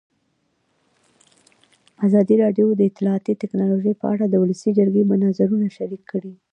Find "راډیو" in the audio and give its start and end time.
2.43-2.67